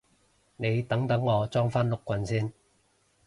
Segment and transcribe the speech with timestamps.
[0.57, 2.51] 你等等我裝返碌棍先